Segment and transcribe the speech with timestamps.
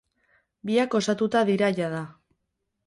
[0.69, 2.05] Biak osatuta dira jada.